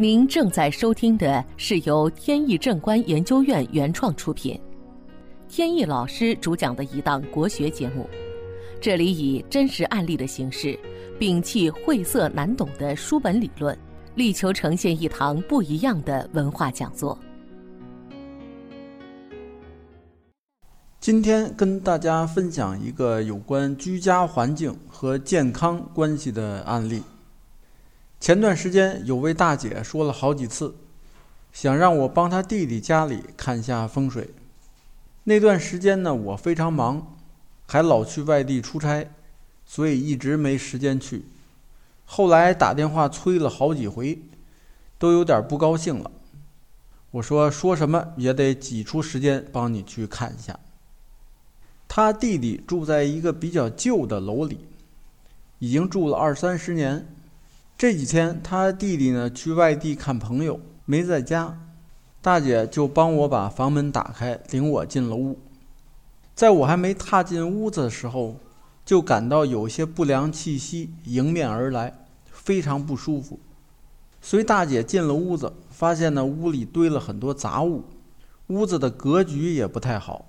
[0.00, 4.58] 您正在收听的是由天意正观研究院原创出品，
[5.46, 8.08] 天意老师主讲的一档国学节目。
[8.80, 10.74] 这里以真实案例的形式，
[11.18, 13.78] 摒弃晦涩难懂的书本理论，
[14.14, 17.18] 力求呈现一堂不一样的文化讲座。
[20.98, 27.02] 今天跟大家分享一个有关居家环境和健康关系的案例。
[28.20, 30.76] 前段时间有位大姐说了好几次，
[31.54, 34.28] 想让我帮她弟弟家里看下风水。
[35.24, 37.16] 那段时间呢，我非常忙，
[37.66, 39.10] 还老去外地出差，
[39.64, 41.24] 所以一直没时间去。
[42.04, 44.20] 后来打电话催了好几回，
[44.98, 46.10] 都有点不高兴了。
[47.12, 50.60] 我说说什么也得挤出时间帮你去看一下。
[51.88, 54.68] 他弟弟住在一个比较旧的楼里，
[55.58, 57.06] 已经住了二三十年。
[57.80, 61.58] 这几天他弟弟呢去外地看朋友，没在家，
[62.20, 65.38] 大姐就帮我把房门打开，领我进了屋。
[66.34, 68.36] 在我还没踏进屋子的时候，
[68.84, 73.40] 就感到有些不良气息迎面而来，非常不舒服。
[74.20, 77.84] 随大姐进了屋子，发现呢屋里堆了很多杂物，
[78.48, 80.26] 屋子的格局也不太好，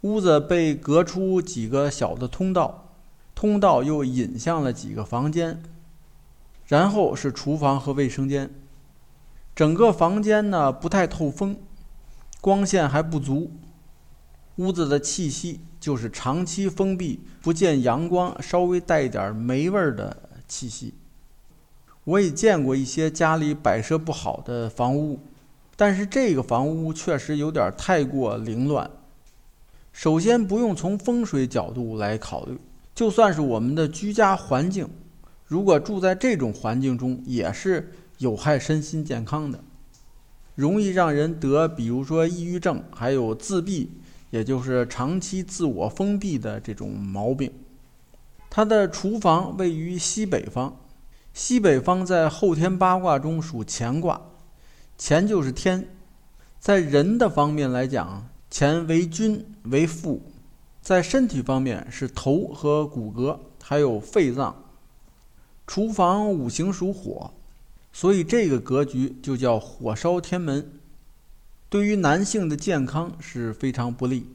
[0.00, 2.94] 屋子被隔出几个小的通道，
[3.34, 5.62] 通道又引向了几个房间。
[6.70, 8.48] 然后是厨房和卫生间，
[9.56, 11.56] 整个房间呢不太透风，
[12.40, 13.50] 光线还不足，
[14.54, 20.94] 屋子的气息就是长期封闭、不见阳光、稍微带一点霉味儿的气息。
[22.04, 25.18] 我也见过一些家里摆设不好的房屋，
[25.74, 28.88] 但是这个房屋确实有点太过凌乱。
[29.92, 32.56] 首先不用从风水角度来考虑，
[32.94, 34.88] 就算是我们的居家环境。
[35.50, 39.58] 如果住在这种环境中，也是有害身心健康的，
[40.54, 43.90] 容易让人得，比如说抑郁症，还有自闭，
[44.30, 47.52] 也就是长期自我封闭的这种毛病。
[48.48, 50.76] 他的厨房位于西北方，
[51.34, 54.22] 西北方在后天八卦中属乾卦，
[54.96, 55.88] 乾就是天，
[56.60, 60.22] 在人的方面来讲，乾为君为父，
[60.80, 64.54] 在身体方面是头和骨骼，还有肺脏。
[65.72, 67.32] 厨房五行属火，
[67.92, 70.68] 所以这个格局就叫火烧天门，
[71.68, 74.26] 对于男性的健康是非常不利，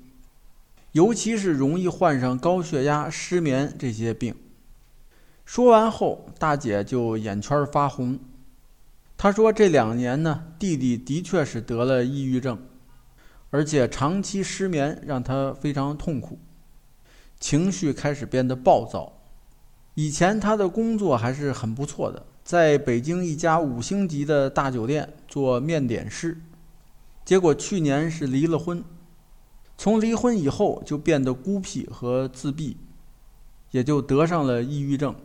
[0.94, 4.34] 尤其是容易患上高血压、失眠这些病。
[5.44, 8.18] 说完后，大姐就眼圈发红。
[9.18, 12.58] 她说：“这两年呢，弟弟的确是得了抑郁症，
[13.50, 16.40] 而且长期失眠让他非常痛苦，
[17.42, 19.12] 情绪开始变得暴躁。”
[19.96, 26.38] 以前他的工作还是很不错的，在北京一家五星级的大酒店做面点师。
[27.24, 28.84] 结果去年是离了婚，
[29.78, 32.78] 从离婚以后就变得孤僻和自闭，
[33.72, 35.16] 也就得上了抑郁症。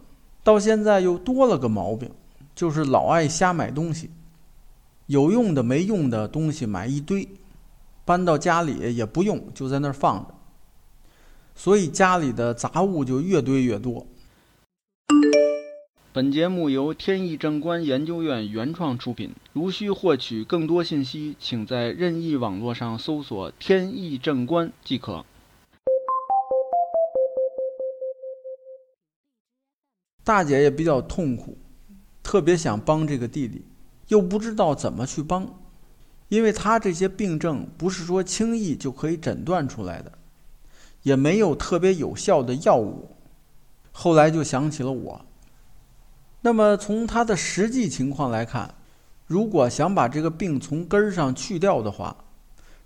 [0.42, 2.08] 到现在又多了个毛病，
[2.54, 4.08] 就是老爱瞎买东西，
[5.06, 7.28] 有用的没用的东西买一堆，
[8.04, 10.34] 搬到家里也不用，就在那儿放着，
[11.56, 14.06] 所以家里的杂物就越堆越多。
[16.12, 19.32] 本节目由天意正观研究院原创出品。
[19.52, 25.24] 如需获取更多信息，请在任意网络上搜索“天意正观”即可。
[30.24, 31.56] 大姐也比较痛苦，
[32.24, 33.64] 特别想帮这个弟弟，
[34.08, 35.60] 又不知道怎么去帮，
[36.28, 40.10] 因为他这些病症不是说轻易就可以诊断出来的，
[41.04, 43.14] 也没有特别有效的药物。
[43.92, 45.24] 后来就想起了我。
[46.42, 48.74] 那么从他的实际情况来看，
[49.26, 52.16] 如果想把这个病从根儿上去掉的话，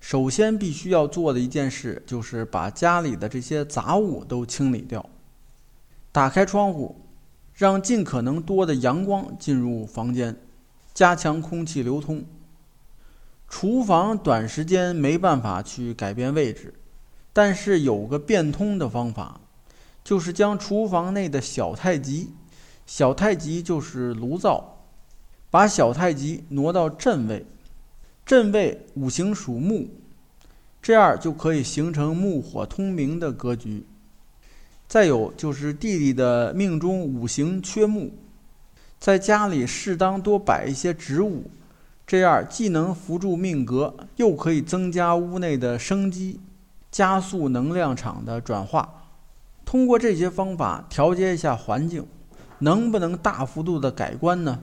[0.01, 5.09] 首先必须要做的一件事就是把家里的这些杂物都清理掉，
[6.11, 7.01] 打开窗户，
[7.55, 10.37] 让尽可能多的阳光进入房间，
[10.93, 12.25] 加强空气流通。
[13.49, 16.75] 厨房短时间没办法去改变位置，
[17.33, 19.41] 但是有个变通的方法，
[20.03, 22.33] 就是将厨房内的小太极。
[22.87, 24.79] 小太极就是炉灶，
[25.51, 27.47] 把小太极挪到正位，
[28.27, 29.89] 正位五行属木，
[30.83, 33.87] 这样就可以形成木火通明的格局。
[34.87, 38.13] 再有就是弟弟的命中五行缺木，
[39.01, 41.51] 在家里适当多摆一些植物，
[42.07, 46.39] 这样既能扶助命格，又可以增加屋内的生机，
[46.91, 49.07] 加速能量场的转化。
[49.65, 52.07] 通过这些方法调节一下环境。
[52.65, 54.61] 能不能大幅度的改观呢？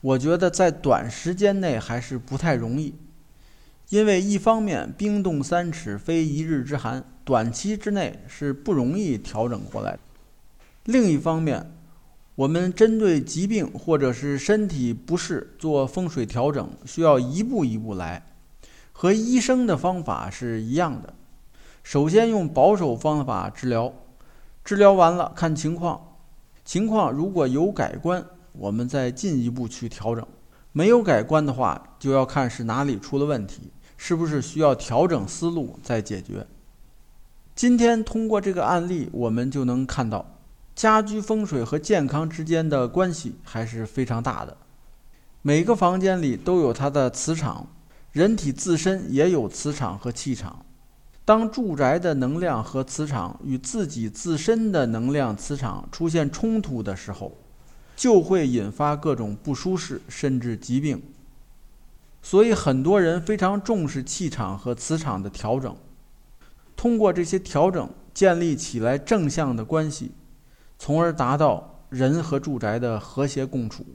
[0.00, 2.94] 我觉得在短时间内还是不太容易，
[3.90, 9.98] 因为一方面冰冻三尺非一日之寒，短期之内是不容易调整过来；
[10.84, 11.70] 另一方面，
[12.34, 18.26] 我们针对疾病或者是身体不适做风水调整，需要一步一步来，
[18.90, 21.12] 和医生的方法是一样的。
[21.82, 23.92] 首先用保守方法治疗，
[24.64, 26.11] 治疗完了看情况，
[26.64, 28.24] 情况如果有改观。
[28.54, 30.26] 我们再进一步去调整，
[30.72, 36.46] 没有改观的话，就要看是哪里出了问题，是不是需要调整思路再解决。
[37.54, 40.38] 今天通过这个案例，我们就能看到，
[40.74, 44.54] 家居风水和健康之间的关系还是非常大的。
[45.40, 47.66] 每个房间里都有它的磁场，
[48.10, 50.66] 人体自身也有磁场和气场。
[51.24, 57.36] 当住宅的能量和磁场与自己自身的能量磁场出现冲突的时候，
[57.94, 61.00] 就会引发各种不舒适，甚至疾病。
[62.20, 65.76] 所以很多人非常重视气场和磁场的调整，
[66.76, 70.12] 通过这些调整建立起来正向的关系，
[70.78, 73.86] 从而达到人和住宅的和谐共处。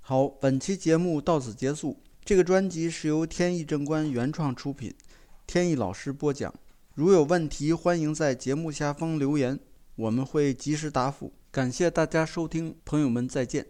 [0.00, 1.96] 好，本期节目到此结束。
[2.24, 4.94] 这个专辑是由天意正观原创出品，
[5.48, 6.52] 天意老师播讲。
[6.94, 9.58] 如有问题，欢迎在节目下方留言，
[9.96, 11.32] 我们会及时答复。
[11.50, 13.66] 感谢大家收听，朋友们再见。